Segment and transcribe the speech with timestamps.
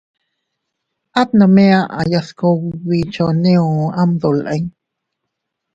[1.21, 3.67] At nome aʼaya se kugbi choneo
[4.01, 4.63] am dolin.